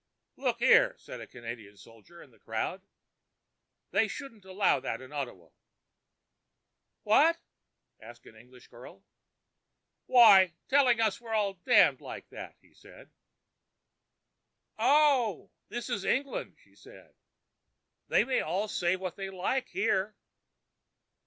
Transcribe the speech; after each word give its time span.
"Look 0.35 0.57
here," 0.57 0.95
said 0.97 1.21
a 1.21 1.27
Canadian 1.27 1.77
soldier 1.77 2.23
in 2.23 2.31
the 2.31 2.39
crowd, 2.39 2.81
"we 3.91 4.07
shouldn't 4.07 4.45
allow 4.45 4.79
that 4.79 4.99
in 4.99 5.13
Ottawa." 5.13 5.49
"What?" 7.03 7.37
asked 8.01 8.25
an 8.25 8.35
English 8.35 8.67
girl. 8.69 9.03
"Why, 10.07 10.53
telling 10.69 10.99
us 10.99 11.21
we're 11.21 11.35
all 11.35 11.53
damned 11.53 12.01
like 12.01 12.27
that," 12.29 12.55
he 12.63 12.73
said. 12.73 13.11
"Oh, 14.79 15.51
this 15.69 15.87
is 15.87 16.03
England," 16.03 16.57
she 16.63 16.73
said. 16.73 17.13
"They 18.07 18.23
may 18.23 18.41
all 18.41 18.67
say 18.67 18.95
what 18.95 19.17
they 19.17 19.29
like 19.29 19.69
here." 19.69 20.15